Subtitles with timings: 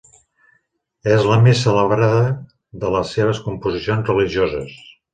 [1.15, 2.25] És la més celebrada
[2.85, 4.79] de les seves composicions religioses.